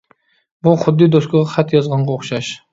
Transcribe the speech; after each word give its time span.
بۇ 0.67 0.73
خۇددى 0.85 1.09
دوسكىغا 1.17 1.53
خەت 1.53 1.77
يازغانغا 1.79 2.19
ئوخشاش. 2.19 2.55